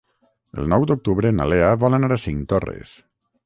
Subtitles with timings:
[0.61, 2.99] El nou d'octubre na Lea vol anar a Cinctorres.